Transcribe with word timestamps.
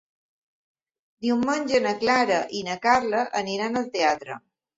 Diumenge 1.25 1.81
na 1.83 1.91
Clara 1.99 2.41
i 2.61 2.63
na 2.69 2.79
Carla 2.87 3.21
iran 3.53 3.79
al 3.85 3.95
teatre. 3.99 4.41